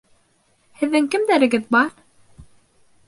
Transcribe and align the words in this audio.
Һеҙҙең 0.79 1.09
кемдәрегеҙ 1.15 1.69
бар? 1.77 1.93